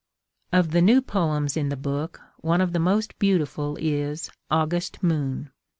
Of 0.51 0.71
the 0.71 0.81
new 0.81 0.99
poems 1.03 1.55
in 1.55 1.69
the 1.69 1.77
book, 1.77 2.19
one 2.37 2.59
of 2.59 2.73
the 2.73 2.79
most 2.79 3.19
beautiful 3.19 3.77
is 3.79 4.31
August 4.49 5.03
Moon. 5.03 5.51